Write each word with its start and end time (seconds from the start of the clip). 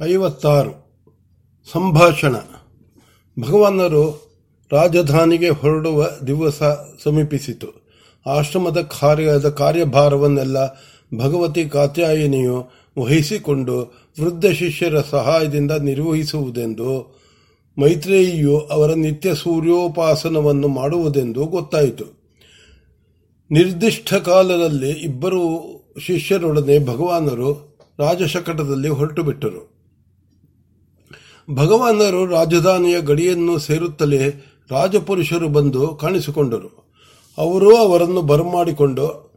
ಐವತ್ತಾರು. 0.00 0.70
ಸಂಭಾಷಣ. 1.72 2.36
ಭಗವಾನರು 3.40 4.32
ರಾಜಧಾನಿಗೆ 4.72 5.48
ಹೊರಡುವ 5.48 6.08
ದಿವಸ 6.26 6.62
ಸಮೀಪಿಸಿತು. 7.04 7.66
ಆಶ್ರಮದ 8.26 8.80
ಕಾರ್ಯದ 9.00 9.48
ಕಾರ್ಯಭಾರವನ್ನೆಲ್ಲ 9.48 10.64
ಭಗವತಿ 11.18 11.64
ಕಾತ್ಯಾಯಿನಿಯು 11.64 12.70
ವಹಿಸಿಕೊಂಡು 12.98 13.78
ವೃದ್ಧ 14.20 14.46
ಶಿಷ್ಯರ 14.46 15.00
ಸಹಾಯದಿಂದ 15.00 15.70
ನಿರ್ವಹಿಸುವುದೆಂದು, 15.70 17.20
ಮೈತ್ರೇಯಿಯು 17.78 18.58
ಅವರ 18.58 18.94
ನಿತ್ಯ 18.94 19.34
ಸೂರ್ಯೋಪಾಸನವನ್ನು 19.34 20.68
ಮಾಡುವುದೆಂದು 20.68 21.46
ಗೊತ್ತಾಯಿತು. 21.46 22.04
ನಿರ್ದಿಷ್ಟ 23.50 24.14
ಕಾಲದಲ್ಲಿ 24.14 24.90
ಇಬ್ಬರು 24.90 25.72
ಶಿಷ್ಯರೊಡನೆ 25.98 26.78
ಭಗವಾನರು 26.78 27.78
ರಾಜಶಕಟದಲ್ಲಿ 27.98 28.88
ಹೊರಟು 28.88 29.22
ಬಿಟ್ಟರು 29.22 29.71
ಭಗವಾನರು 31.50 32.26
ರಾಜಧಾನಿಯ 32.26 33.00
ಗಡಿಯನ್ನು 33.00 33.58
ಸೇರುತ್ತಲೇ 33.58 34.44
ರಾಜಪುರುಷರು 34.70 35.48
ಬಂದು 35.48 35.88
ಕಾಣಿಸಿಕೊಂಡರು. 35.88 36.92
ಅವರು 37.38 37.76
ಅವರನ್ನು 37.76 38.22
ಬರಮಾಡಿಕೊಂಡು, 38.22 39.32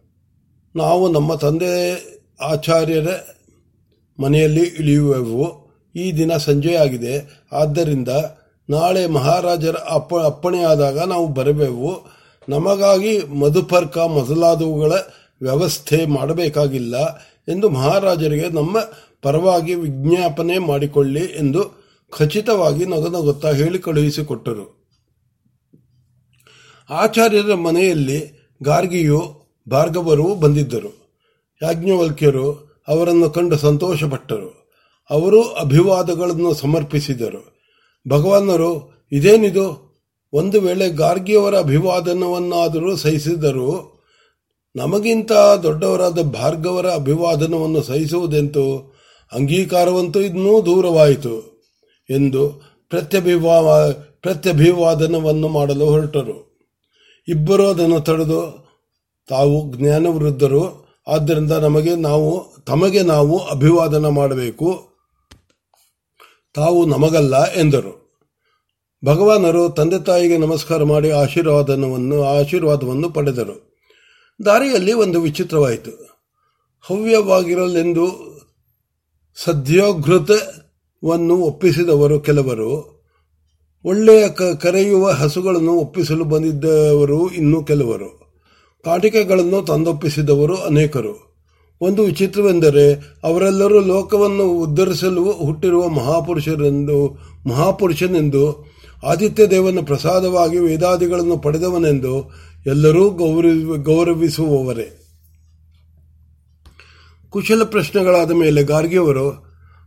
ನಾವು 0.76 1.12
ನಮ್ಮ 1.12 1.36
ತಂದೆ 1.36 1.72
ಆಚಾರ್ಯರ 2.41 3.08
ಮನೆಯಲ್ಲಿ 4.20 4.64
ಇಳಿಯುವೆವು. 4.64 5.66
ಈ 5.95 6.12
ದಿನ 6.12 6.38
ಸಂಜೆಯಾಗಿದೆ 6.38 7.45
ಆದ್ದರಿಂದ 7.54 8.09
ನಾಳೆ 8.70 9.08
ಮಹಾರಾಜರ 9.08 9.76
ಅಪ್ಪ, 9.90 10.16
ಅಪ್ಪಣೆಯಾದಾಗ 10.16 11.00
ನಾವು 11.00 11.28
ಬರಬೇಕು 11.28 12.06
ನಮಗಾಗಿ 12.50 13.20
ಮಧುಪರ್ಕ 13.20 13.98
ಮೊದಲಾದವುಗಳ 13.98 14.94
ವ್ಯವಸ್ಥೆ 15.42 16.06
ಮಾಡಬೇಕಾಗಿಲ್ಲ 16.06 16.95
ಎಂದು 17.48 17.70
ಮಹಾರಾಜರಿಗೆ 17.70 18.50
ನಮ್ಮ 18.50 18.78
ಪರವಾಗಿ 19.22 19.76
ವಿಜ್ಞಾಪನೆ 19.76 20.58
ಮಾಡಿಕೊಳ್ಳಿ 20.58 21.20
ಎಂದು 21.20 21.84
ಖಚಿತವಾಗಿ 22.16 22.86
ನಗನಗುತ್ತಾ 22.86 23.52
ಹೇಳಿ 23.52 23.80
ಕಳುಹಿಸಿಕೊಟ್ಟರು. 23.80 24.86
ಆಚಾರ್ಯರ 26.89 27.53
ಮನೆಯಲ್ಲಿ 27.53 28.50
ಗಾರ್ಗಿಯು 28.64 29.45
ಭಾರ್ಗವರೂ 29.70 30.36
ಬಂದಿದ್ದರು. 30.36 31.22
ಯಾಜ್ಞವಲ್ಕ್ಯರು 31.62 32.76
ಅವರನ್ನು 32.88 33.30
ಕಂಡು 33.30 33.58
ಸಂತೋಷಪಟ್ಟರು. 33.58 34.72
ಅವರು 35.09 35.44
ಅಭಿವಾದಗಳನ್ನು 35.44 36.54
ಸಮರ್ಪಿಸಿದರು. 36.54 37.59
ಭಗವಾನರು, 38.09 39.06
ಇದೇನಿದು? 39.11 39.86
ಒಂದು 40.34 40.61
ವೇಳೆ 40.61 40.89
ಗಾರ್ಗಿಯವರ 40.89 41.58
ಅಭಿವಾದನವನ್ನಾದರೂ 41.58 42.95
ಸಹಿಸಿದರು 42.95 43.95
ನಮಗಿಂತ 44.76 45.32
ದೊಡ್ಡವರಾದ 45.64 46.22
ಭಾರ್ಗವರ 46.22 46.88
ಅಭಿವಾದನವನ್ನು 46.88 47.84
ಸಹಿಸುವುದೆಂತೂ? 47.84 48.95
ಅಂಗೀಕಾರವಂತೂ 49.32 50.22
ಇನ್ನೂ 50.22 50.66
ದೂರವಾಯಿತು. 50.66 51.55
ಎಂದು 52.09 52.61
ಪ್ರತ್ಯಭಿವಾ 52.89 53.92
ಪ್ರತ್ಯಭಿವಾದನವನ್ನು 54.22 55.48
ಮಾಡಲು 55.48 55.86
ಹೊರಟರು. 55.86 56.56
ಇಬ್ಬರೂ 57.28 57.67
ಅದನ್ನು 57.67 58.00
ತಡೆದು 58.00 58.66
ತಾವು 59.30 59.73
ಜ್ಞಾನವೃದ್ಧರು. 59.78 60.86
ಆದ್ದರಿಂದ 61.08 61.52
ನಮಗೆ 61.52 61.95
ನಾವು, 61.95 62.56
ತಮಗೆ 62.66 63.03
ನಾವು 63.03 63.39
ಅಭಿವಾದನ 63.39 64.08
ಮಾಡಬೇಕು. 64.08 64.89
ತಾವು 66.53 66.86
ನಮಗಲ್ಲ 66.86 67.53
ಎಂದರು. 67.53 68.06
ಭಗವಾನರು 69.06 69.70
ತಂದೆ 69.70 70.03
ತಾಯಿಗೆ 70.03 70.38
ನಮಸ್ಕಾರ 70.38 70.83
ಮಾಡಿ 70.83 71.11
ಆಶೀರ್ವಾದನವನ್ನು, 71.11 72.23
ಆಶೀರ್ವಾದವನ್ನು 72.23 73.09
ಪಡೆದರು. 73.09 73.78
ದಾರಿಯಲ್ಲಿ 74.45 74.94
ಒಂದು 74.94 75.22
ವಿಚಿತ್ರವಾಯಿತು. 75.22 75.92
ಹವ್ಯವಾಗಿರಲೆಂದು 76.81 78.36
ಸದ್ಯೋಘೃತವನ್ನು 81.06 81.45
ಒಪ್ಪಿಸಿದವರು 81.45 82.20
ಕೆಲವರು, 82.20 83.03
ಒಳ್ಳೆಯ 83.86 84.30
ಕರೆಯುವ 84.59 85.11
ಹಸುಗಳನ್ನು 85.11 85.72
ಒಪ್ಪಿಸಲು 85.72 86.23
ಬಂದಿದ್ದವರು 86.23 87.30
ಇನ್ನೂ 87.30 87.64
ಕೆಲವರು. 87.64 88.33
ಕಾಟಿಕೆಗಳನ್ನು 88.86 89.61
ತಂದೊಪ್ಪಿಸಿದವರು 89.61 90.55
ಅನೇಕರು. 90.55 91.36
ಒಂದು 91.82 92.04
ವಿಚಿತ್ರವೆಂದರೆ, 92.04 92.93
ಅವರೆಲ್ಲರೂ 93.23 93.80
ಲೋಕವನ್ನು 93.80 94.52
ಉದ್ಧರಿಸಲು 94.52 95.32
ಹುಟ್ಟಿರುವ 95.32 95.88
ಮಹಾಪುರುಷರೆಂದು, 95.88 97.17
ಮಹಾಪುರುಷನೆಂದು 97.49 98.66
ಆದಿತ್ಯ 99.04 99.45
ದೇವನ 99.45 99.80
ಪ್ರಸಾದವಾಗಿ 99.86 100.58
ವೇದಾದಿಗಳನ್ನು 100.58 101.37
ಪಡೆದವನೆಂದು 101.37 102.32
ಎಲ್ಲರೂ 102.66 103.10
ಗೌರವ 103.10 103.76
ಗೌರವಿಸುವವರೇ. 103.76 105.02
ಕುಶಲ 107.30 107.64
ಪ್ರಶ್ನೆಗಳಾದ 107.64 108.32
ಮೇಲೆ 108.32 108.64
ಗಾರ್ಗಿಯವರು 108.64 109.45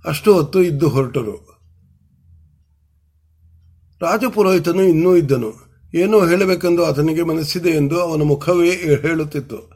ಅಷ್ಟು 0.08 0.34
ಹೊತ್ತು 0.34 0.62
ಇದ್ದು 0.62 0.88
ಹೊರಟರು. 0.88 1.48
ರಾಜಪುರೋಹಿತನು 4.02 4.82
ಇನ್ನೂ 4.82 5.16
ಇದ್ದನು. 5.16 5.68
ಏನೋ 5.94 6.26
ಹೇಳಬೇಕೆಂದು 6.26 6.84
ಆತನಿಗೆ 6.84 7.22
ಮನಸ್ಸಿದೆ 7.22 7.68
ಎಂದು 7.68 8.00
ಅವನ 8.00 8.22
ಮುಖವೇ 8.22 8.70
ಹೇಳುತ್ತಿತ್ತು. 9.02 9.70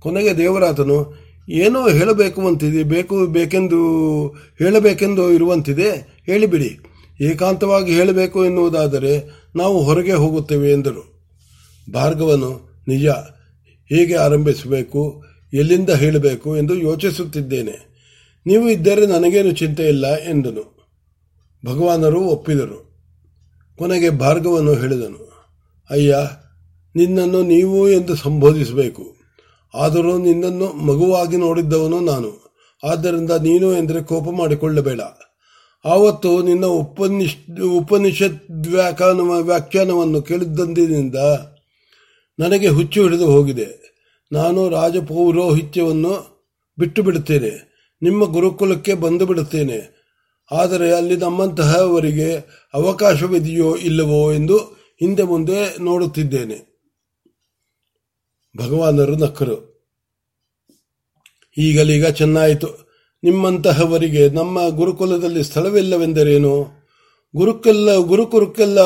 ಕೊನೆಗೆ 0.00 0.36
ದೇವರಾತನು, 0.36 1.14
ಏನೋ 1.48 1.88
ಹೇಳಬೇಕು 1.88 2.46
ಅಂತಿದೆ, 2.46 2.82
ಬೇಕು, 2.82 3.26
ಬೇಕೆಂದು 3.26 4.28
ಹೇಳಬೇಕೆಂದು 4.58 5.32
ಇರುವಂತಿದೆ, 5.32 5.90
ಹೇಳಿಬಿಡಿ. 6.26 6.78
ಏಕಾಂತವಾಗಿ 7.20 7.94
ಹೇಳಬೇಕು 7.94 8.44
ಎನ್ನುವುದಾದರೆ 8.44 9.30
ನಾವು 9.56 9.82
ಹೊರಗೆ 9.82 10.12
ಹೋಗುತ್ತೇವೆ 10.12 10.72
ಎಂದರು. 10.72 11.34
ಭಾರ್ಗವನು, 11.94 12.82
ನಿಜ, 12.88 13.06
ಹೇಗೆ 13.86 14.14
ಆರಂಭಿಸಬೇಕು, 14.14 15.24
ಎಲ್ಲಿಂದ 15.54 15.90
ಹೇಳಬೇಕು 15.90 16.56
ಎಂದು 16.56 16.74
ಯೋಚಿಸುತ್ತಿದ್ದೇನೆ. 16.74 17.88
ನೀವು 18.48 18.68
ಇದ್ದರೆ 18.68 19.06
ನನಗೇನು 19.06 19.52
ಚಿಂತೆ 19.52 19.84
ಇಲ್ಲ 19.88 20.06
ಎಂದನು. 20.06 20.64
ಭಗವಾನರು 21.66 22.20
ಒಪ್ಪಿದರು. 22.20 22.78
ಕೊನೆಗೆ 23.78 24.10
ಭಾರ್ಗವನ್ನು 24.10 24.74
ಹೇಳಿದನು, 24.74 25.22
ಅಯ್ಯ, 25.90 26.16
ನಿನ್ನನ್ನು 26.96 27.42
ನೀವು 27.42 27.90
ಎಂದು 27.90 28.14
ಸಂಬೋಧಿಸಬೇಕು. 28.14 29.04
ಆದರೂ 29.74 30.18
ನಿನ್ನನ್ನು 30.18 30.72
ಮಗುವಾಗಿ 30.72 31.36
ನೋಡಿದ್ದವನು 31.36 32.00
ನಾನು. 32.00 32.30
ಆದ್ದರಿಂದ 32.84 33.30
ನೀನು 33.30 33.72
ಎಂದರೆ 33.72 34.02
ಕೋಪ 34.02 34.28
ಮಾಡಿಕೊಳ್ಳಬೇಡ. 34.36 35.00
ಆವತ್ತು 35.84 36.42
ನಿನ್ನ 36.42 36.66
ಉಪನಿಷ್ 36.66 37.60
ಉಪನಿಷತ್ 37.60 38.66
ವ್ಯಾಖ್ಯಾನ 38.70 39.20
ವ್ಯಾಖ್ಯಾನವನ್ನು 39.20 40.22
ಕೇಳಿದ್ದಂದಿನಿಂದ 40.22 41.14
ನನಗೆ 42.38 42.68
ಹುಚ್ಚು 42.68 43.02
ಹಿಡಿದು 43.02 43.26
ಹೋಗಿದೆ. 43.26 43.68
ನಾನು 44.32 44.68
ರಾಜಪೌರೋಹಿತ್ಯವನ್ನು 44.68 46.14
ಬಿಟ್ಟು 46.78 47.02
ಬಿಡುತ್ತೇನೆ. 47.02 47.67
ನಿಮ್ಮ 48.02 48.24
ಗುರುಕುಲಕ್ಕೆ 48.24 48.94
ಬಂದು 48.94 49.26
ಬಿಡುತ್ತೇನೆ 49.26 49.98
ಆದರೆ 50.52 50.94
ಅಲ್ಲಿ 50.94 51.16
ನಮ್ಮಂತಹವರಿಗೆ 51.16 52.36
ಅವಕಾಶವಿದೆಯೋ 52.74 53.76
ಇಲ್ಲವೋ 53.76 54.32
ಎಂದು 54.32 54.56
ಹಿಂದೆ 55.00 55.22
ಮುಂದೆ 55.22 55.82
ನೋಡುತ್ತಿದ್ದೇನೆ. 55.82 56.68
ಭಗವಾನರು 58.56 59.16
ನಕ್ಕರು. 59.16 59.86
ಈಗಲೀಗ 61.58 62.06
ಚೆನ್ನಾಯಿತು. 62.06 62.66
ನಿಮ್ಮಂತಹವರಿಗೆ 63.24 64.28
ನಮ್ಮ 64.28 64.68
ಗುರುಕುಲದಲ್ಲಿ 64.68 65.42
ಸ್ಥಳವಿಲ್ಲವೆಂದರೇನು? 65.42 66.66
ಗುರುಕೆಲ್ಲ 67.36 67.96
ಗುರುಕುರುಕ್ಕೆಲ್ಲ 67.96 68.78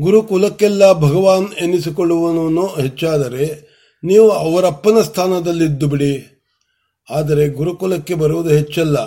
ಗುರುಕುಲಕ್ಕೆಲ್ಲ 0.00 0.92
ಭಗವಾನ್ 0.92 1.52
ಎನಿಸಿಕೊಳ್ಳುವನು 1.52 2.66
ಹೆಚ್ಚಾದರೆ 2.66 3.70
ನೀವು 4.04 4.30
ಅವರಪ್ಪನ 4.30 5.00
ಸ್ಥಾನದಲ್ಲಿದ್ದು 5.00 5.86
ಬಿಡಿ. 5.86 6.39
ಆದರೆ 7.10 7.48
ಗುರುಕುಲಕ್ಕೆ 7.48 8.14
ಬರುವುದು 8.14 8.50
ಹೆಚ್ಚಲ್ಲ. 8.50 8.98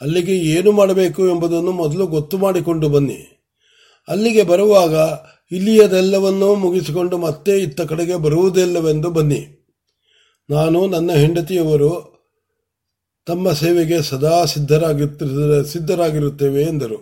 ಅಲ್ಲಿಗೆ 0.00 0.34
ಏನು 0.50 0.72
ಮಾಡಬೇಕು 0.72 1.28
ಎಂಬುದನ್ನು 1.28 1.72
ಮೊದಲು 1.72 2.06
ಗೊತ್ತು 2.06 2.38
ಮಾಡಿಕೊಂಡು 2.38 2.88
ಬನ್ನಿ. 2.88 3.20
ಅಲ್ಲಿಗೆ 4.08 4.42
ಬರುವಾಗ 4.42 4.94
ಇಲ್ಲಿಯದೆಲ್ಲವನ್ನೂ 5.52 6.54
ಮುಗಿಸಿಕೊಂಡು 6.54 7.18
ಮತ್ತೆ 7.18 7.52
ಇತ್ತ 7.58 7.80
ಕಡೆಗೆ 7.80 8.16
ಬರುವುದಿಲ್ಲವೆಂದು 8.16 9.10
ಬನ್ನಿ. 9.10 9.42
ನಾನು 10.50 10.86
ನನ್ನ 10.86 11.10
ಹೆಂಡತಿಯವರು 11.12 11.92
ತಮ್ಮ 13.26 13.52
ಸೇವೆಗೆ 13.52 14.02
ಸದಾ 14.02 14.44
ಸಿದ್ಧರಾಗಿರುತ್ತೇವೆ 15.64 16.62
ಎಂದರು. 16.62 16.98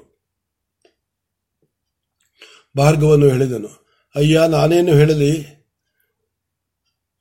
ಭಾರ್ಗವನ್ನು 2.77 3.29
ಹೇಳಿದನು, 3.29 3.71
ಅಯ್ಯ, 4.15 4.41
ನಾನೇನು 4.49 4.93
ಹೇಳಲಿ? 4.93 5.62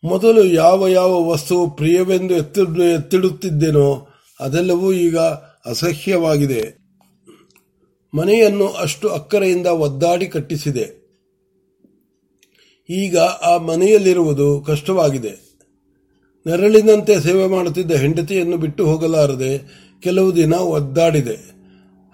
ಮೊದಲು 0.03 0.45
ಯಾವ 0.45 0.88
ಯಾವ 0.88 1.30
ವಸ್ತು 1.30 1.69
ಪ್ರಿಯವೆಂದು 1.69 2.33
ಎತ್ತಿ, 2.33 2.81
ಎತ್ತಿಡುತ್ತಿದ್ದೇನೋ 2.94 4.07
ಅದೆಲ್ಲವೂ 4.39 4.94
ಈಗ 4.94 5.18
ಅಸಹ್ಯವಾಗಿದೆ. 5.65 6.77
ಮನೆಯನ್ನು 8.13 8.68
ಅಷ್ಟು 8.68 9.09
ಅಕ್ಕರೆಯಿಂದ 9.09 9.68
ಒದ್ದಾಡಿ 9.68 10.27
ಕಟ್ಟಿಸಿದೆ. 10.27 11.01
ಈಗ 12.89 13.18
ಆ 13.18 13.57
ಮನೆಯಲ್ಲಿರುವುದು 13.57 14.62
ಕಷ್ಟವಾಗಿದೆ. 14.62 15.51
ನೆರಳಿನಂತೆ 16.45 17.19
ಸೇವೆ 17.19 17.47
ಮಾಡುತ್ತಿದ್ದ 17.47 17.92
ಹೆಂಡತಿಯನ್ನು 17.92 18.57
ಬಿಟ್ಟು 18.57 18.86
ಹೋಗಲಾರದೆ 18.86 19.69
ಕೆಲವು 20.04 20.36
ದಿನ 20.36 20.54
ಒದ್ದಾಡಿದೆ. 20.54 21.38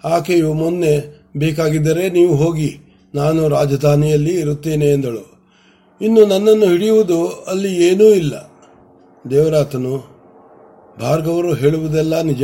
ಆಕೆಯು 0.03 0.53
ಮೊನ್ನೆ, 0.53 1.23
ಬೇಕಾಗಿದ್ದರೆ 1.37 2.09
ನೀವು 2.09 2.35
ಹೋಗಿ, 2.35 2.77
ನಾನು 3.15 3.49
ರಾಜಧಾನಿಯಲ್ಲಿ 3.49 4.39
ಇರುತ್ತೇನೆ 4.39 4.85
ಎಂದಳು. 4.85 5.36
ಇನ್ನು 6.01 6.25
ನನ್ನನ್ನು 6.25 6.65
ಹಿಡಿಯುವುದು 6.65 7.27
ಅಲ್ಲಿ 7.27 7.87
ಏನೂ 7.87 8.03
ಇಲ್ಲ. 8.03 8.51
ದೇವರಾತನು 9.31 10.17
ಭಾರ್ಗವರು 10.99 11.53
ಹೇಳುವುದೆಲ್ಲ 11.53 12.21
ನಿಜ. 12.21 12.43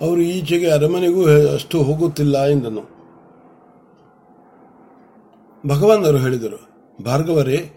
ಅವರು 0.00 0.20
ಈಚೆಗೆ 0.20 0.70
ಅರಮನೆಗೂ 0.70 1.54
ಅಷ್ಟು 1.54 1.82
ಹೋಗುತ್ತಿಲ್ಲ 1.82 2.44
ಎಂದನು. 2.44 2.94
ಭಗವಾನರು 5.66 6.18
ಹೇಳಿದರು, 6.18 6.90
ಭಾರ್ಗವರೇ, 7.04 7.70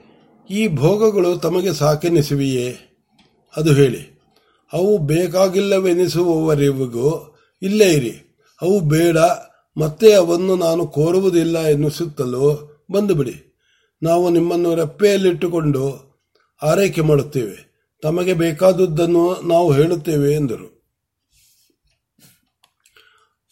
ಈ 0.49 0.67
ಭೋಗಗಳು 0.67 1.37
ತಮಗೆ 1.37 1.73
ಸಾಕೆನಿಸುವೆಯೇ? 1.73 2.77
ಅದು 3.57 3.73
ಹೇಳಿ, 3.73 4.21
ಅವು 4.73 4.97
ಬೇಕಾಗಿಲ್ಲವೆನಿಸುವವರಿಗೂ 4.97 7.37
ಇಲ್ಲೇ 7.61 7.85
ಇರಿ. 7.85 8.37
ಅವು 8.61 8.79
ಬೇಡ, 8.79 9.17
ಮತ್ತೆ 9.77 10.13
ಅವನ್ನು 10.13 10.55
ನಾನು 10.55 10.87
ಕೋರುವುದಿಲ್ಲ 10.87 11.59
ಎನ್ನಿಸುತ್ತಲೂ 11.59 12.77
ಬಂದು 12.91 13.15
ಬಿಡಿ 13.15 13.46
ನಾವು 14.03 14.29
ನಿಮ್ಮನ್ನು 14.29 14.75
ರೆಪ್ಪೆಯಲ್ಲಿಟ್ಟುಕೊಂಡು 14.75 16.07
ಆರೈಕೆ 16.63 17.01
ಮಾಡುತ್ತೇವೆ. 17.01 17.67
ತಮಗೆ 18.01 18.33
ಬೇಕಾದುದನ್ನು 18.33 19.41
ನಾವು 19.47 19.71
ಹೇಳುತ್ತೇವೆ 19.71 20.33
ಎಂದರು. 20.33 20.77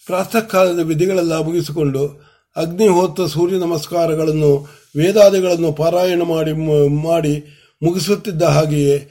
ಪ್ರಾತಃ 0.05 0.39
ಕಾಲದ 0.39 0.79
ವಿಧಿಗಳೆಲ್ಲ 0.79 1.33
ಮುಗಿಸಿಕೊಂಡು 1.33 2.07
ಅಗ್ನಿಹೋತ್ರ 2.55 3.25
ಸೂರ್ಯ 3.25 3.57
ನಮಸ್ಕಾರಗಳನ್ನು, 3.57 4.67
ವೇದಾದಿಗಳನ್ನು 4.95 5.71
ಪಾರಾಯಣ 5.71 6.21
ಮಾಡಿ 6.21 6.53
ಮಾಡಿ 7.01 7.45
ಮುಗಿಸುತ್ತಿದ್ದ 7.83 8.41
ಹಾಗೆಯೇ 8.41 9.09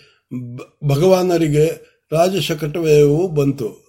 ಭಗವಾನರಿಗೆ 0.85 1.95
ರಾಜಶಕಟವಯವು 2.13 3.29
ಬಂತು. 3.29 3.85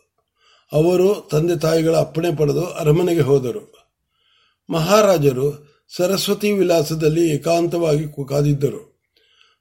ಅವರು 0.74 1.27
ತಂದೆ 1.31 1.59
ತಾಯಿಗಳ 1.59 1.95
ಅಪ್ಪಣೆ 1.98 2.36
ಪಡೆದು 2.36 2.65
ಅರಮನೆಗೆ 2.65 3.21
ಹೋದರು. 3.21 3.91
ಮಹಾರಾಜರು 4.69 5.64
ಸರಸ್ವತಿ 5.88 6.52
ವಿಲಾಸದಲ್ಲಿ 6.52 7.30
ಏಕಾಂತವಾಗಿ 7.30 8.28
ಕಾದಿದ್ದರು. 8.30 8.96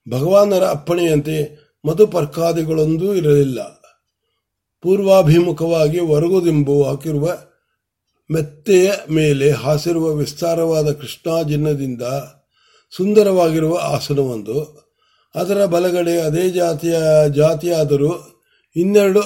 ಭಗವಾನರ 0.09 0.65
ಅಪ್ಪಣೆಯಂತೆ 0.65 1.65
ಮಧುಪರ್ಕಾದಿಗಳೊಂದೂ 1.89 3.15
ಇರಲಿಲ್ಲ. 3.15 3.63
ಪೂರ್ವಾಭಿಮುಖವಾಗಿ 4.83 6.01
ವರಗುದಿಂಬು 6.01 6.83
ಹಾಕಿರುವ 6.83 7.39
ಮೆತ್ತೆಯ 8.31 8.93
ಮೇಲೆ 9.11 9.51
ಹಾಸಿರುವ 9.51 10.15
ವಿಸ್ತಾರವಾದ 10.15 10.93
ಕೃಷ್ಣಾಜಿನ್ನದಿಂದ 10.93 12.03
ಸುಂದರವಾಗಿರುವ 12.97 13.79
ಆಸನವೊಂದು. 13.83 14.85
ಅದರ 15.35 15.65
ಬಲಗಡೆ 15.65 16.21
ಅದೇ 16.21 16.51
ಜಾತಿಯ 16.51 16.99
ಜಾತಿಯಾದರೂ 17.35 18.43
ಇನ್ನೆರಡು 18.77 19.21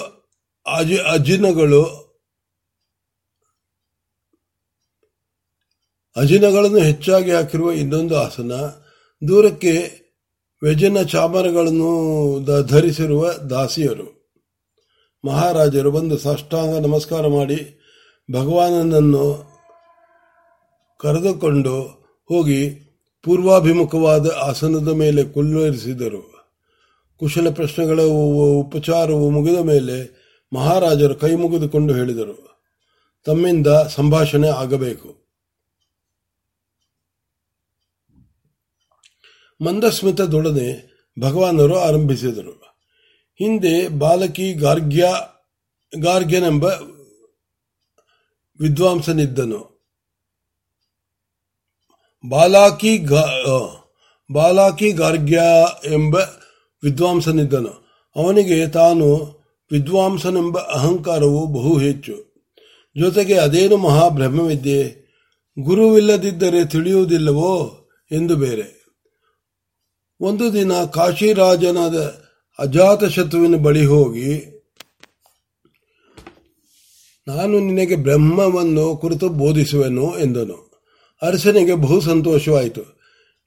ಅಜಿ 0.74 0.96
ಅಜಿನಗಳು 0.96 1.97
ಅಜಿನಗಳನ್ನು 6.16 6.78
ಹೆಚ್ಚಾಗಿ 6.78 7.30
ಹಾಕಿರುವ 7.30 7.72
ಇನ್ನೊಂದು 7.72 8.18
ಆಸನ, 8.18 8.52
ದೂರಕ್ಕೆ 9.28 9.72
ವ್ಯಜನ 10.62 11.02
ಚಾಮರಗಳನ್ನು 11.02 11.90
ಧರಿಸಿರುವ 12.66 13.32
ದಾಸಿಯರು. 13.32 14.18
ಮಹಾರಾಜರು 15.24 15.90
ಬಂದು 15.90 16.18
ಸಾಷ್ಟಾಂಗ 16.18 16.76
ನಮಸ್ಕಾರ 16.76 17.26
ಮಾಡಿ 17.26 17.80
ಭಗವಾನನನ್ನು 18.32 19.52
ಕರೆದುಕೊಂಡು 21.00 21.80
ಹೋಗಿ 22.28 22.70
ಪೂರ್ವಾಭಿಮುಖವಾದ 23.22 24.26
ಆಸನದ 24.42 24.88
ಮೇಲೆ 24.88 25.24
ಕುಲ್ಲರಿಸಿದರು 25.24 26.38
ಕುಶಲ 27.16 27.50
ಪ್ರಶ್ನೆಗಳ 27.50 28.02
ಉಪಚಾರವು 28.60 29.30
ಮುಗಿದ 29.30 29.58
ಮೇಲೆ 29.58 29.96
ಮಹಾರಾಜರು 30.52 31.14
ಕೈ 31.14 31.34
ಮುಗಿದುಕೊಂಡು 31.34 31.94
ಹೇಳಿದರು. 31.94 32.64
ತಮ್ಮಿಂದ 33.24 33.66
ಸಂಭಾಷಣೆ 33.66 34.48
ಆಗಬೇಕು. 34.48 35.27
ಮಂದಸ್ಮಿತದೊಡನೆ 39.60 40.98
ಭಗವಾನರು 41.20 41.78
ಆರಂಭಿಸಿದರು. 41.78 42.52
ಹಿಂದೆ 43.34 43.88
ಬಾಲಕಿ 43.88 44.52
ಗಾರ್ಗ್ಯ, 44.52 45.08
ಗಾರ್ಗ್ಯನೆಂಬ 45.98 46.64
ವಿದ್ವಾಂಸನಿದ್ದನು. 48.60 49.78
ಬಾಲಾಕಿ 52.28 52.98
ಬಾಲಾಕಿ 54.32 54.92
ಗಾರ್ಗ್ಯ 54.92 55.40
ಎಂಬ 55.84 56.14
ವಿದ್ವಾಂಸನಿದ್ದನು. 56.82 57.88
ಅವನಿಗೆ 58.16 58.68
ತಾನು 58.68 59.38
ವಿದ್ವಾಂಸನೆಂಬ 59.72 60.58
ಅಹಂಕಾರವು 60.58 61.46
ಬಹು 61.46 61.78
ಹೆಚ್ಚು. 61.78 62.28
ಜೊತೆಗೆ 62.96 63.34
ಅದೇನು 63.34 63.76
ಮಹಾಬ್ರಹ್ಮವಿದ್ಯೆ 63.76 65.08
ಗುರುವಿಲ್ಲದಿದ್ದರೆ 65.58 66.64
ತಿಳಿಯುವುದಿಲ್ಲವೋ 66.64 67.88
ಎಂದು 68.12 68.36
ಬೇರೆ. 68.36 68.77
ಒಂದು 70.20 70.52
ದಿನ 70.52 70.72
ಕಾಶಿರಾಜನಾದ 70.72 72.14
ಅಜಾತಶತ್ರುವಿನ 72.58 73.56
ಬಳಿ 73.56 73.86
ಹೋಗಿ, 73.86 74.58
ನಾನು 77.28 77.58
ನಿನಗೆ 77.58 77.96
ಬ್ರಹ್ಮವನ್ನು 77.96 78.96
ಕುರಿತು 78.96 79.28
ಬೋಧಿಸುವೆನು 79.28 80.18
ಎಂದನು. 80.18 80.70
ಅರಸನಿಗೆ 81.22 81.74
ಬಹು 81.74 82.00
ಸಂತೋಷವಾಯಿತು. 82.00 82.80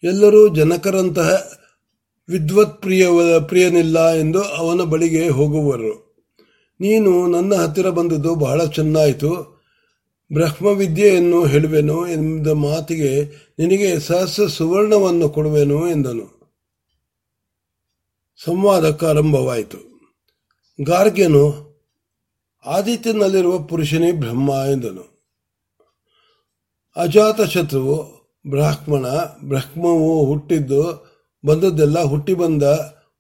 ಎಲ್ಲರೂ 0.03 0.56
ಜನಕರಂತಹ 0.56 1.51
ವಿದ್ವತ್ 2.29 2.81
ಪ್ರಿಯ 2.81 3.07
ಪ್ರಿಯನಿಲ್ಲ 3.39 4.13
ಎಂದು 4.13 4.41
ಅವನ 4.41 4.81
ಬಳಿಗೆ 4.81 5.29
ಹೋಗುವರು. 5.29 6.12
ನೀನು 6.79 7.27
ನನ್ನ 7.27 7.56
ಹತ್ತಿರ 7.56 7.89
ಬಂದದ್ದು 7.89 8.35
ಬಹಳ 8.35 8.65
ಚೆನ್ನಾಯಿತು. 8.65 9.62
ಬ್ರಹ್ಮವಿದ್ಯೆಯನ್ನು 10.33 11.45
ಹೇಳುವೆನು 11.45 12.07
ಎಂದ 12.07 12.47
ಮಾತಿಗೆ 12.47 13.24
ನಿನಗೆ 13.59 14.00
ಸಹಸ್ರ 14.00 14.47
ಸುವರ್ಣವನ್ನು 14.47 15.29
ಕೊಡುವೆನು 15.29 15.89
ಎಂದನು. 15.89 16.40
ಸಂವಾದಕ್ಕೆ 18.45 19.05
ಆರಂಭವಾಯಿತು. 19.05 19.77
ಗಾರ್ಗ್ಯನು 20.83 21.71
ಆದಿತ್ಯನಲ್ಲಿರುವ 22.65 23.59
ಪುರುಷನೇ 23.59 24.11
ಬ್ರಹ್ಮ 24.11 24.49
ಎಂದನು. 24.49 25.33
ಅಜಾತ 26.95 27.41
ಶತ್ರುವು 27.41 28.21
ಬ್ರಾಹ್ಮಣ, 28.49 29.05
ಬ್ರಹ್ಮವು 29.43 30.25
ಹುಟ್ಟಿದ್ದು 30.25 31.11
ಬಂದದ್ದೆಲ್ಲ 31.45 32.01
ಹುಟ್ಟಿ 32.01 32.33
ಬಂದ, 32.33 32.63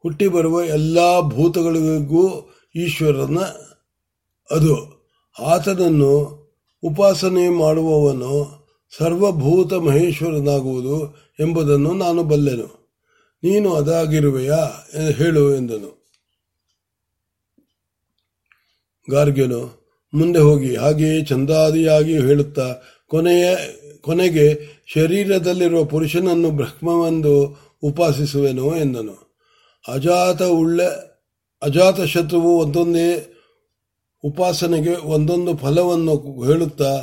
ಹುಟ್ಟಿ 0.01 0.27
ಬರುವ 0.27 0.63
ಎಲ್ಲ 0.63 1.21
ಭೂತಗಳಿಗೂ 1.21 2.53
ಈಶ್ವರನ 2.75 3.37
ಅದು. 4.51 5.05
ಆತನನ್ನು 5.39 6.41
ಉಪಾಸನೆ 6.83 7.49
ಮಾಡುವವನು 7.49 8.61
ಸರ್ವಭೂತ 8.97 9.73
ಮಹೇಶ್ವರನಾಗುವುದು 9.73 11.15
ಎಂಬುದನ್ನು 11.39 11.93
ನಾನು 11.93 12.23
ಬಲ್ಲೆನು. 12.23 12.80
ನೀನು 13.43 13.73
ಅದಾಗಿರುವೆಯಾ 13.73 14.89
ಹೇಳು 15.17 15.55
ಎಂದನು. 15.55 16.01
ಗಾರ್ಗ್ಯನು, 19.11 19.81
ಮುಂದೆ 20.13 20.39
ಹೋಗಿ, 20.39 20.75
ಹಾಗೆಯೇ 20.75 21.25
ಚಂದಾದಿಯಾಗಿ 21.25 22.13
ಹೇಳುತ್ತಾ, 22.13 22.75
ಕೊನೆಯ, 23.07 23.57
ಕೊನೆಗೆ 24.01 24.59
ಶರೀರದಲ್ಲಿರುವ 24.93 25.83
ಪುರುಷನನ್ನು 25.83 26.51
ಬ್ರಹ್ಮವೆಂದು 26.51 27.57
ಉಪಾಸಿಸುವೆನು 27.83 28.77
ಎಂದನು. 28.77 29.41
ಅಜಾತ 29.87 30.41
ಉಳ್ಳ, 30.41 30.81
ಅಜಾತ 31.61 32.01
ಶತ್ರುವು 32.01 32.59
ಒಂದೊಂದೇ 32.59 33.33
ಉಪಾಸನೆಗೆ 34.23 34.95
ಒಂದೊಂದು 34.95 35.57
ಫಲವನ್ನು 35.57 36.43
ಹೇಳುತ್ತಾ, 36.43 37.01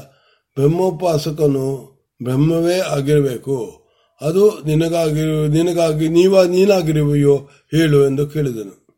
ಬ್ರಹ್ಮೋಪಾಸಕನು 0.57 1.99
ಬ್ರಹ್ಮವೇ 2.23 2.79
ಆಗಿರಬೇಕು. 2.79 3.88
ಅದು 4.21 4.61
ನಿನಗಾಗಿ 4.61 5.49
ನಿನಗಾಗಿ, 5.49 6.09
ನೀವ 6.09 6.45
ನೀನಾಗಿರುವೆಯೋ 6.45 7.37
ಹೇಳು 7.73 8.07
ಎಂದು 8.07 8.27
ಕೇಳಿದನು. 8.27 8.89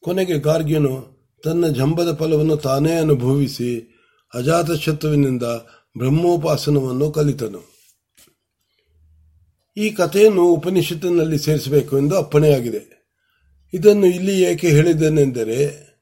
ಕೊನೆಗೆ 0.00 0.38
ಗಾರ್ಗ್ಯನು 0.38 1.12
ತನ್ನ 1.44 1.66
ಜಂಬದ 1.66 2.16
ಫಲವನ್ನು 2.16 2.56
ತಾನೇ 2.56 2.92
ಅನುಭವಿಸಿ 2.92 4.00
ಅಜಾತಶತ್ರುವಿನಿಂದ 4.34 5.42
ಬ್ರಹ್ಮೋಪಾಸನವನ್ನು 5.98 7.12
ಕಲಿತನು. 7.12 7.72
ಈ 9.76 9.90
ಕಥೆಯನ್ನು 9.90 10.42
ಉಪನಿಷತ್ತಿನಲ್ಲಿ 10.42 11.38
ಸೇರಿಸಬೇಕು 11.38 11.98
ಎಂದು 11.98 12.16
ಅಪ್ಪಣೆಯಾಗಿದೆ. 12.16 13.02
ಇದನ್ನು 13.74 14.06
ಇಲ್ಲಿ 14.06 14.42
ಏಕೆ 14.42 14.68
ಹೇಳಿದ್ದೇನೆಂದರೆ, 14.68 15.92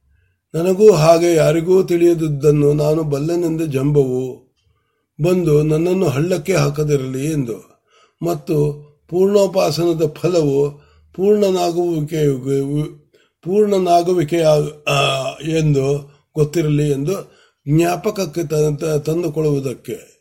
ನನಗೂ 0.55 0.93
ಹಾಗೆ 0.93 1.35
ಯಾರಿಗೂ 1.35 1.83
ತಿಳಿಯದುದನ್ನು 1.83 2.73
ನಾನು 2.73 3.03
ಬಲ್ಲನೆಂದು 3.03 3.67
ಜಂಬವು 3.67 4.50
ಬಂದು 5.23 5.63
ನನ್ನನ್ನು 5.63 6.09
ಹಳ್ಳಕ್ಕೆ 6.09 6.55
ಹಾಕದಿರಲಿ 6.55 7.33
ಎಂದು. 7.33 7.87
ಮತ್ತು 8.23 8.57
ಪೂರ್ಣೋಪಾಸನದ 9.09 10.15
ಫಲವು 10.15 10.71
ಪೂರ್ಣನಾಗುವಿಕೆ 11.13 12.21
ಪೂರ್ಣನಾಗುವಿಕೆ 13.43 14.37
ಎಂದು 15.59 16.11
ಗೊತ್ತಿರಲಿ 16.35 16.91
ಎಂದು 16.91 17.41
ಜ್ಞಾಪಕಕ್ಕೆ 17.69 18.43
ತಂದುಕೊಳ್ಳುವುದಕ್ಕೆ 18.99 20.21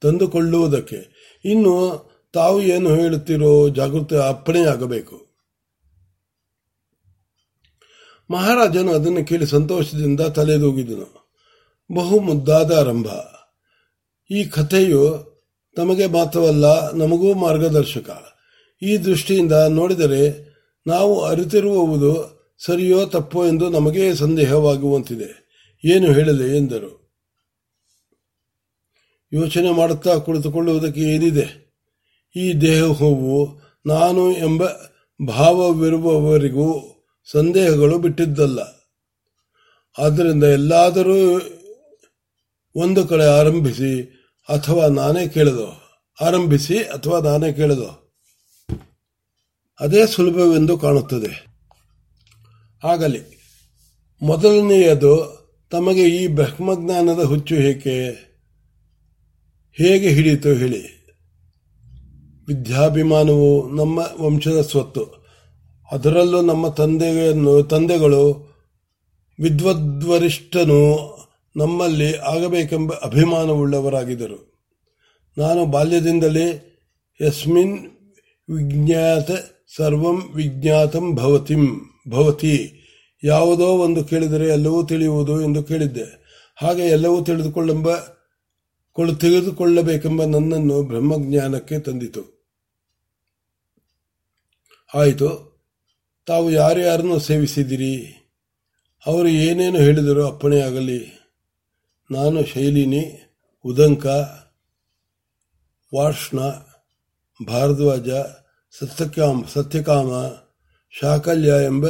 ತಂದುಕೊಳ್ಳುವುದಕ್ಕೆ. 0.00 1.20
ಇನ್ನು 1.44 2.10
ತಾವು 2.32 2.62
ಏನು 2.62 2.94
ಹೇಳುತ್ತಿರೋ 2.94 3.68
ಜಾಗೃತಿ 3.68 4.16
ಅಪ್ಪಣೆಯಾಗಬೇಕು. 4.16 5.30
ಮಹಾರಾಜನು 8.30 8.92
ಅದನ್ನು 8.92 9.24
ಕೇಳಿ 9.24 9.46
ಸಂತೋಷದಿಂದ 9.46 10.20
ತಲೆದೂಗಿದನು. 10.20 11.30
ಬಹು 11.94 12.20
ಮುದ್ದಾದ 12.20 12.72
ಆರಂಭ. 12.72 13.06
ಈ 14.30 14.44
ಕಥೆಯು 14.44 15.30
ತಮಗೆ 15.76 16.06
ಮಾತ್ರವಲ್ಲ, 16.06 16.92
ನಮಗೂ 16.92 17.34
ಮಾರ್ಗದರ್ಶಕ. 17.34 18.22
ಈ 18.82 18.96
ದೃಷ್ಟಿಯಿಂದ 18.96 19.52
ನೋಡಿದರೆ 19.52 20.50
ನಾವು 20.86 21.24
ಅರಿತಿರುವುದು 21.24 22.40
ಸರಿಯೋ 22.64 23.06
ತಪ್ಪೋ 23.06 23.46
ಎಂದು 23.46 23.70
ನಮಗೆ 23.70 24.14
ಸಂದೇಹವಾಗುವಂತಿದೆ. 24.14 25.50
ಏನು 25.84 26.12
ಹೇಳಲಿ 26.12 26.56
ಎಂದರು. 26.56 27.12
ಯೋಚನೆ 29.32 29.72
ಮಾಡುತ್ತಾ 29.72 30.18
ಕುಳಿತುಕೊಳ್ಳುವುದಕ್ಕೆ 30.18 31.00
ಏನಿದೆ? 31.00 31.76
ಈ 32.36 32.52
ದೇಹವು 32.52 33.60
ನಾನು 33.86 34.32
ಎಂಬ 34.32 34.62
ಭಾವವಿರುವವರಿಗೂ 35.26 36.84
ಸಂದೇಹಗಳು 37.32 37.98
ಬಿಟ್ಟಿದ್ದಲ್ಲ. 37.98 38.58
ಆದ್ದರಿಂದ 39.98 40.44
ಎಲ್ಲಾದರೂ 40.44 41.40
ಒಂದು 42.74 43.08
ಕಡೆ 43.08 43.24
ಆರಂಭಿಸಿ 43.24 44.19
ಅಥವಾ 44.50 44.86
ನಾನೇ 44.86 45.28
ಕೇಳಿದೋ? 45.28 45.82
ಆರಂಭಿಸಿ 46.20 46.78
ಅಥವಾ 46.78 47.18
ನಾನೇ 47.18 47.52
ಕೇಳಿದೋ? 47.52 48.14
ಅದೇ 49.80 50.06
ಸುಲಭವೆಂದು 50.06 50.78
ಕಾಣುತ್ತದೆ. 50.78 51.46
ಆಗಲಿ. 52.84 53.40
ಮೊದಲನೆಯದು, 54.22 55.40
ತಮಗೆ 55.70 56.08
ಈ 56.08 56.26
ಬ್ರಹ್ಮಜ್ಞಾನದ 56.26 57.22
ಹುಚ್ಚು 57.22 57.54
ಏಕೆ 57.54 58.10
ಹೇಗೆ 59.72 60.10
ಹಿಡಿಯಿತು 60.10 60.48
ಹೇಳಿ. 60.48 61.00
ವಿದ್ಯಾಭಿಮಾನವು 62.48 63.76
ನಮ್ಮ 63.76 63.98
ವಂಶದ 64.20 64.60
ಸ್ವತ್ತು. 64.60 65.26
ಅದರಲ್ಲೂ 65.92 66.40
ನಮ್ಮ 66.40 66.68
ತಂದೆಯನ್ನು, 66.68 67.62
ತಂದೆಗಳು 67.62 68.50
ವಿದ್ವದ್ವರಿಷ್ಠನು 69.40 71.19
ನಮ್ಮಲ್ಲಿ 71.56 72.18
ಆಗಬೇಕೆಂಬ 72.18 72.92
ಅಭಿಮಾನವುಳ್ಳವರಾಗಿದ್ದರು. 72.92 74.50
ನಾನು 75.38 75.66
ಬಾಲ್ಯದಿಂದಲೇ 75.66 76.78
ಯಸ್ಮಿನ್ 77.26 77.78
ವಿಜ್ಞಾತ 78.56 79.30
ಸರ್ವಂ 79.76 80.32
ವಿಜ್ಞಾತಂ 80.34 81.14
ಭವತಿಂ, 81.14 81.66
ಭವತಿ, 82.08 82.80
ಯಾವುದೋ 83.24 83.66
ಒಂದು 83.66 84.04
ಕೇಳಿದರೆ 84.04 84.48
ಎಲ್ಲವೂ 84.48 84.86
ತಿಳಿಯುವುದು 84.86 85.42
ಎಂದು 85.42 85.62
ಕೇಳಿದ್ದೆ. 85.62 86.04
ಹಾಗೆ 86.56 86.82
ಎಲ್ಲವೂ 86.82 87.24
ತಿಳಿದುಕೊಳ್ಳೆಂಬ 87.24 87.96
ತಿಳಿದುಕೊಳ್ಳಬೇಕೆಂಬ 89.18 90.24
ನನ್ನನ್ನು 90.24 90.82
ಬ್ರಹ್ಮಜ್ಞಾನಕ್ಕೆ 90.82 91.78
ತಂದಿತು. 91.78 92.52
ಆಯಿತು, 94.94 95.50
ತಾವು 96.26 96.50
ಯಾರ್ಯಾರನ್ನು 96.50 97.18
ಸೇವಿಸಿದಿರಿ 97.18 98.16
ಅವರು 99.06 99.28
ಏನೇನು 99.28 99.78
ಹೇಳಿದರೂ 99.78 100.26
ಅಪ್ಪಣೆಯಾಗಲಿ. 100.26 101.19
ನಾನು 102.10 102.44
ಶೈಲಿನಿ, 102.44 103.22
ಉದಂಕ, 103.64 104.06
ವಾರ್ಷ್ಣ, 105.94 106.40
ಭಾರದ್ವಾಜ, 107.46 108.08
ಸತ್ಯಕಾಮ 108.78 109.44
ಸತ್ಯಕಾಮ, 109.46 110.08
ಶಾಕಲ್ಯ 110.90 111.48
ಎಂಬ 111.64 111.86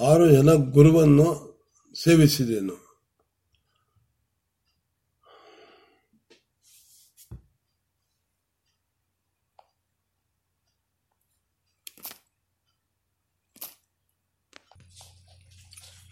ಆರು 0.00 0.30
ಜನ 0.30 0.52
ಗುರುವನ್ನು 0.52 1.48
ಸೇವಿಸಿದೆನು. 2.02 2.88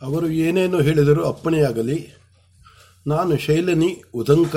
ಅವರು 0.03 0.31
ಏನೇನು 0.31 0.81
ಹೇಳಿದರೂ 0.81 1.25
ಅಪ್ಪಣೆಯಾಗಲಿ. 1.25 2.26
ನಾನು 3.07 3.39
ಶೈಲನಿ, 3.39 4.03
ಉದಂಕ, 4.15 4.57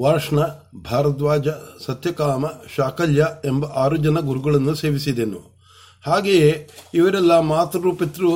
ವಾರ್ಷ್ಣ, 0.00 0.40
ಭಾರದ್ವಾಜ, 0.82 1.48
ಸತ್ಯಕಾಮ, 1.86 2.44
ಶಾಕಲ್ಯ 2.76 3.26
ಎಂಬ 3.44 3.64
ಆರು 3.64 3.96
ಜನ 3.96 4.18
ಗುರುಗಳನ್ನು 4.18 4.74
ಸೇವಿಸಿದೆನು. 4.74 5.58
ಹಾಗೆಯೇ 6.06 6.70
ಇವರೆಲ್ಲ 6.94 7.40
ಮಾತೃ 7.40 7.92
ಪಿತೃ 7.92 8.26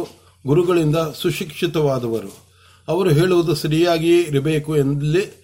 ಗುರುಗಳಿಂದ 0.46 0.96
ಸುಶಿಕ್ಷಿತವಾದವರು. 0.96 2.46
ಅವರು 2.88 3.10
ಹೇಳುವುದು 3.10 3.54
ಸರಿಯಾಗಿಯೇ 3.54 4.20
ಇರಬೇಕು 4.20 4.76
ಎಲ್ಲಿ 4.76 5.42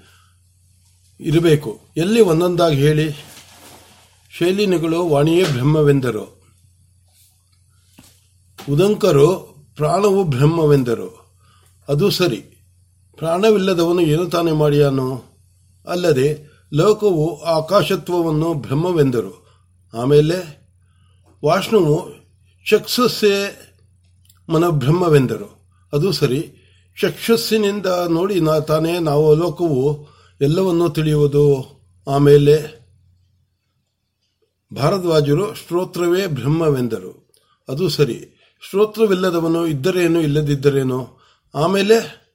ಇರಬೇಕು. 1.20 1.80
ಎಲ್ಲಿ 1.96 2.20
ಒಂದೊಂದಾಗಿ 2.20 2.76
ಹೇಳಿ. 2.76 3.12
ಶೈಲಿನಿಗಳು 4.38 5.08
ವಾಣಿಯೇ 5.08 5.44
ಬ್ರಹ್ಮವೆಂದರು. 5.44 6.42
ಉದಂಕರು 8.70 9.36
ಪ್ರಾಣವು 9.76 10.24
ಬ್ರಹ್ಮವೆಂದರು. 10.24 11.36
ಅದು 11.88 12.10
ಸರಿ. 12.10 12.57
ಪ್ರಾಣವಿಲ್ಲದವನು 13.18 14.00
ಏನು 14.00 14.26
ತಾನೇ 14.26 14.52
ಮಾಡಿಯಾನು? 14.52 15.22
ಅಲ್ಲದೆ 15.88 16.58
ಲೋಕವು 16.74 17.42
ಆಕಾಶತ್ವವನ್ನು 17.42 18.54
ಬ್ರಹ್ಮವೆಂದರು. 18.54 19.48
ಆಮೇಲೆ 19.94 20.58
ವಾಷ್ಣುವು 21.44 22.06
ಮನ 22.06 24.54
ಮನಬ್ರಹ್ಮವೆಂದರು. 24.54 25.78
ಅದು 25.92 26.12
ಸರಿ. 26.12 26.50
ಚಕ್ಷುಸ್ಸಿನಿಂದ 27.00 27.86
ನೋಡಿ 28.08 28.40
ನಾ 28.40 28.58
ತಾನೇ 28.58 28.98
ನಾವು 28.98 29.34
ಲೋಕವು 29.34 30.08
ಎಲ್ಲವನ್ನೂ 30.40 30.88
ತಿಳಿಯುವುದು. 30.88 31.66
ಆಮೇಲೆ 32.10 32.78
ಭಾರದ್ವಾಜರು 34.76 35.54
ಶ್ರೋತ್ರವೇ 35.54 36.26
ಬ್ರಹ್ಮವೆಂದರು. 36.26 37.32
ಅದು 37.68 37.88
ಸರಿ. 37.88 38.28
ಶ್ರೋತ್ರವಿಲ್ಲದವನು 38.70 39.66
ಇದ್ದರೇನು 39.66 40.20
ಇಲ್ಲದಿದ್ದರೇನು? 40.20 41.18
ಆಮೇಲೆ 41.54 42.27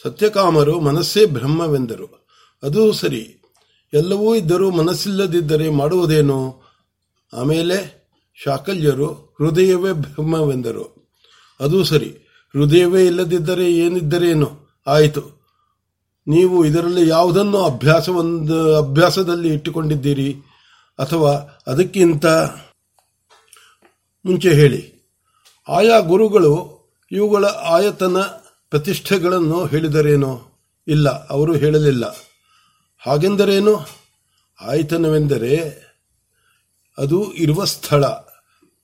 ಸತ್ಯಕಾಮರು 0.00 0.80
ಮನಸ್ಸೇ 0.80 1.26
ಬ್ರಹ್ಮವೆಂದರು. 1.26 2.26
ಅದು 2.62 2.92
ಸರಿ. 2.92 3.42
ಎಲ್ಲವೂ 3.92 4.34
ಇದ್ದರೂ 4.34 4.70
ಮನಸ್ಸಿಲ್ಲದಿದ್ದರೆ 4.70 5.70
ಮಾಡುವುದೇನು? 5.70 6.62
ಆಮೇಲೆ 7.32 8.02
ಶಾಕಲ್ಯರು, 8.44 9.06
ಹೃದಯವೇ 9.12 9.92
ಬ್ರಹ್ಮವೆಂದರು. 9.92 11.10
ಅದು 11.60 11.84
ಸರಿ. 11.84 12.08
ಹೃದಯವೇ 12.52 13.06
ಇಲ್ಲದಿದ್ದರೆ 13.06 13.72
ಏನಿದ್ದರೇನು? 13.72 14.80
ಆಯಿತು. 14.86 15.20
ನೀವು 16.26 16.64
ಇದರಲ್ಲಿ 16.64 17.08
ಯಾವುದನ್ನು 17.08 17.64
ಅಭ್ಯಾಸವೊಂದು, 17.64 18.76
ಅಭ್ಯಾಸದಲ್ಲಿ 18.76 19.48
ಇಟ್ಟುಕೊಂಡಿದ್ದೀರಿ? 19.48 20.36
ಅಥವಾ 20.98 21.62
ಅದಕ್ಕಿಂತ 21.66 22.26
ಮುಂಚೆ 24.24 24.52
ಹೇಳಿ. 24.52 25.10
ಆಯಾ 25.68 25.98
ಗುರುಗಳು 25.98 26.82
ಇವುಗಳ 27.12 27.44
ಆಯತನ 27.44 28.16
ಪ್ರತಿಷ್ಠೆಗಳನ್ನು 28.72 29.66
ಹೇಳಿದರೇನೋ? 29.66 30.40
ಇಲ್ಲ, 30.88 31.28
ಅವರು 31.28 31.54
ಹೇಳಲಿಲ್ಲ. 31.54 32.16
ಹಾಗೆಂದರೇನು? 33.06 33.86
ಆಯತನವೆಂದರೆ 34.60 35.56
ಅದು 36.98 37.32
ಇರುವ 37.32 37.64
ಸ್ಥಳ. 37.64 38.04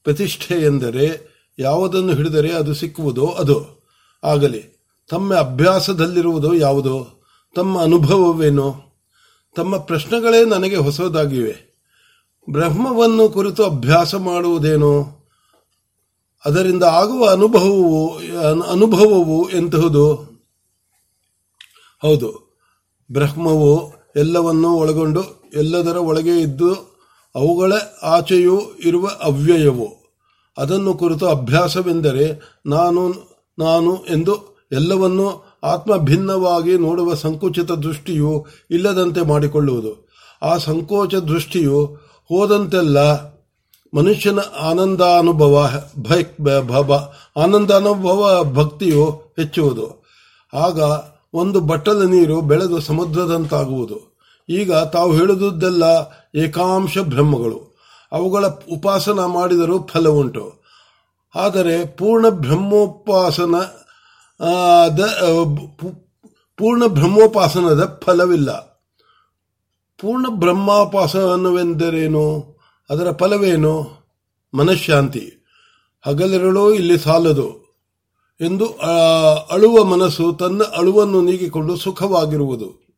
ಪ್ರತಿಷ್ಠೆ 0.03 0.55
ಎಂದರೆ 0.55 1.29
ಯಾವುದನ್ನು 1.59 2.15
ಹಿಡಿದರೆ 2.15 2.53
ಅದು 2.53 2.75
ಸಿಕ್ಕುವುದೋ 2.75 3.27
ಅದು. 3.27 3.89
ಆಗಲಿ, 4.25 4.87
ತಮ್ಮ 5.11 5.35
ಅಭ್ಯಾಸದಲ್ಲಿರುವುದೋ 5.35 6.53
ಯಾವುದೋ? 6.53 7.23
ತಮ್ಮ 7.55 7.83
ಅನುಭವವೇನೋ? 7.83 8.75
ತಮ್ಮ 9.57 9.79
ಪ್ರಶ್ನೆಗಳೇ 9.79 10.45
ನನಗೆ 10.45 10.77
ಹೊಸದಾಗಿವೆ. 10.77 11.85
ಬ್ರಹ್ಮವನ್ನು 12.51 13.29
ಕುರಿತು 13.29 13.65
ಅಭ್ಯಾಸ 13.65 14.15
ಮಾಡುವುದೇನೋ? 14.15 15.18
ಅದರಿಂದ 16.49 16.83
ಆಗುವ 16.83 17.29
ಅನುಭವವು 17.29 18.17
ಅನುಭವವು 18.63 19.51
ಎಂತಹುದು? 19.51 20.15
ಹೌದು. 22.03 22.59
ಬ್ರಹ್ಮವು 23.13 23.93
ಎಲ್ಲವನ್ನೂ 24.17 24.71
ಒಳಗೊಂಡು 24.73 25.23
ಎಲ್ಲದರ 25.55 25.97
ಒಳಗೆ 25.97 26.41
ಇದ್ದು 26.41 26.75
ಅವುಗಳ 27.35 27.73
ಆಚೆಯೂ 28.03 28.61
ಇರುವ 28.85 29.11
ಅವ್ಯಯವು. 29.23 29.89
ಅದನ್ನು 30.59 30.95
ಕುರಿತು 30.95 31.27
ಅಭ್ಯಾಸವೆಂದರೆ 31.27 32.57
ನಾನು 32.67 33.09
ನಾನು 33.59 33.97
ಎಂದು 33.97 34.59
ಎಲ್ಲವನ್ನೂ 34.73 35.59
ಆತ್ಮ 35.63 35.97
ಭಿನ್ನವಾಗಿ 35.97 36.79
ನೋಡುವ 36.79 37.15
ಸಂಕುಚಿತ 37.15 37.71
ದೃಷ್ಟಿಯು 37.71 38.47
ಇಲ್ಲದಂತೆ 38.71 39.21
ಮಾಡಿಕೊಳ್ಳುವುದು. 39.21 40.09
ಆ 40.43 40.57
ಸಂಕೋಚ 40.57 41.15
ದೃಷ್ಟಿಯು 41.15 41.85
ಹೋದಂತೆಲ್ಲ 42.29 42.99
ಮನುಷ್ಯನ 43.97 44.39
ಆನಂದಾನುಭವ 44.61 45.71
ಆನಂದಾನುಭವ 47.37 48.45
ಭಕ್ತಿಯು 48.45 49.23
ಹೆಚ್ಚುವುದು. 49.37 50.05
ಆಗ 50.55 50.81
ಒಂದು 51.35 51.61
ಬಟ್ಟಲ 51.61 52.03
ನೀರು 52.03 52.41
ಬೆಳೆದು 52.41 52.81
ಸಮುದ್ರದಂತಾಗುವುದು. 52.81 54.19
ಈಗ 54.49 54.75
ತಾವು 54.75 55.13
ಹೇಳಿದುದೆಲ್ಲ 55.13 55.85
ಏಕಾಂಶ 56.35 56.99
ಬ್ರಹ್ಮಗಳು. 56.99 57.79
ಅವುಗಳ 58.13 58.47
ಉಪಾಸನ 58.47 59.25
ಮಾಡಿದರೂ 59.25 59.83
ಫಲ 59.83 60.09
ಉಂಟು. 60.09 60.63
ಆದರೆ 61.35 61.87
ಪೂರ್ಣ 61.87 62.29
ಬ್ರಹ್ಮೋಪಾಸನ 62.29 63.55
ಪೂರ್ಣ 66.57 66.87
ಬ್ರಹ್ಮೋಪಾಸನದ 66.87 68.01
ಫಲವಿಲ್ಲ. 68.05 68.83
ಪೂರ್ಣ 69.99 70.27
ಬ್ರಹ್ಮೋಪಾಸನವೆಂದರೇನು? 70.29 72.58
ಅದರ 72.91 73.13
ಫಲವೇನು? 73.13 73.91
ಮನಃಶಾಂತಿ. 74.55 75.33
ಹಗಲಿರಳು 76.07 76.75
ಇಲ್ಲಿ 76.75 76.99
ಸಾಲದು 76.99 77.69
ಎಂದು 78.41 78.67
ಅಳುವ 79.51 79.85
ಮನಸ್ಸು 79.85 80.33
ತನ್ನ 80.33 80.63
ಅಳುವನ್ನು 80.63 81.23
ನೀಗಿಕೊಂಡು 81.23 81.77
ಸುಖವಾಗಿರುವುದು. 81.77 82.89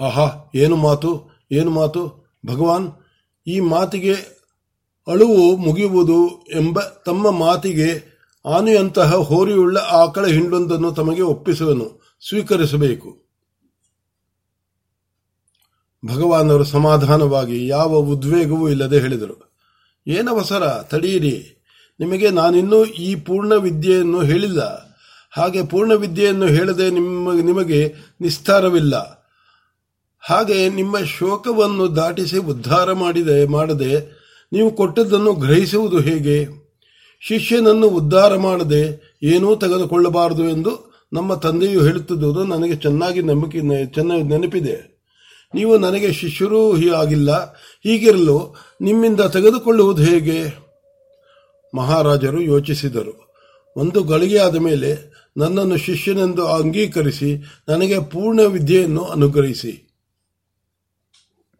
ಆಹಾ, 0.00 0.50
ಏನು 0.54 0.76
ಮಾತು? 0.76 1.30
ಏನು 1.52 1.70
ಮಾತು? 1.70 2.30
ಭಗವಾನ್, 2.46 2.92
ಈ 3.46 3.60
ಮಾತಿಗೆ 3.60 4.14
ಅಳುವು 5.08 5.56
ಮುಗಿಯುವುದು 5.56 6.28
ಎಂಬ 6.28 6.80
ತಮ್ಮ 6.80 7.30
ಮಾತಿಗೆ 7.30 8.12
ಆನೆಯಂತಹ 8.46 9.14
ಹೋರಿಯುಳ್ಳ 9.14 9.78
ಆಕಳ 9.78 10.26
ಹಿಂಡೊಂದನ್ನು 10.26 10.92
ತಮಗೆ 10.92 11.22
ಒಪ್ಪಿಸುವನು, 11.22 12.16
ಸ್ವೀಕರಿಸಬೇಕು. 12.28 13.21
ಭಗವಾನರು 16.06 16.64
ಸಮಾಧಾನವಾಗಿ 16.64 17.66
ಯಾವ 17.66 17.88
ಉದ್ವೇಗವೂ 17.88 18.68
ಇಲ್ಲದೆ 18.68 18.98
ಹೇಳಿದರು. 18.98 19.52
ಏನವಸರ 20.06 20.66
ತಡೆಯಿರಿ 20.82 21.58
ನಿಮಗೆ 22.00 22.30
ನಾನಿನ್ನೂ 22.30 22.84
ಈ 22.84 23.14
ಪೂರ್ಣ 23.14 23.52
ವಿದ್ಯೆಯನ್ನು 23.52 24.22
ಹೇಳಿಲ್ಲ. 24.22 24.92
ಹಾಗೆ 25.30 25.62
ಪೂರ್ಣ 25.62 25.92
ವಿದ್ಯೆಯನ್ನು 25.92 26.46
ಹೇಳದೆ 26.46 26.90
ನಿಮ್ಮ, 26.90 27.32
ನಿಮಗೆ 27.32 27.94
ನಿಸ್ತಾರವಿಲ್ಲ. 28.20 29.22
ಹಾಗೆ 30.20 30.68
ನಿಮ್ಮ 30.68 30.98
ಶೋಕವನ್ನು 30.98 31.96
ದಾಟಿಸಿ 31.96 32.36
ಉದ್ಧಾರ 32.36 32.92
ಮಾಡಿದೆ, 32.92 33.46
ಮಾಡದೆ 33.46 34.22
ನೀವು 34.52 34.70
ಕೊಟ್ಟದ್ದನ್ನು 34.70 35.32
ಗ್ರಹಿಸುವುದು 35.32 35.98
ಹೇಗೆ? 35.98 36.62
ಶಿಷ್ಯನನ್ನು 37.20 37.86
ಉದ್ಧಾರ 37.88 38.36
ಮಾಡದೆ 38.36 39.12
ಏನೂ 39.22 39.56
ತೆಗೆದುಕೊಳ್ಳಬಾರದು 39.56 40.48
ಎಂದು 40.48 40.92
ನಮ್ಮ 41.12 41.34
ತಂದೆಯು 41.34 41.82
ಹೇಳುತ್ತಿದ್ದುದು 41.82 42.44
ನನಗೆ 42.44 42.74
ಚೆನ್ನಾಗಿ 42.74 43.22
ನಂಬಿಕೆ 43.22 43.86
ಚೆನ್ನಾಗಿ 43.86 44.22
ನೆನಪಿದೆ. 44.22 44.91
ನೀವು 45.54 45.78
ನನಗೆ 45.78 46.12
ಶಿಷ್ಯರೂ 46.12 46.90
ಆಗಿಲ್ಲ. 46.90 47.52
ಹೀಗಿರಲು 47.82 48.56
ನಿಮ್ಮಿಂದ 48.80 49.20
ತೆಗೆದುಕೊಳ್ಳುವುದು 49.20 50.02
ಹೇಗೆ? 50.02 50.62
ಮಹಾರಾಜರು 51.74 52.40
ಯೋಚಿಸಿದರು. 52.40 53.34
ಒಂದು 53.76 54.04
ಗಳಿಗೆಯಾದ 54.04 54.56
ಮೇಲೆ 54.56 55.12
ನನ್ನನ್ನು 55.36 55.76
ಶಿಷ್ಯನೆಂದು 55.76 56.46
ಅಂಗೀಕರಿಸಿ 56.46 57.44
ನನಗೆ 57.68 57.98
ಪೂರ್ಣ 57.98 58.40
ವಿದ್ಯೆಯನ್ನು 58.40 59.04
ಅನುಗ್ರಹಿಸಿ. 59.04 59.91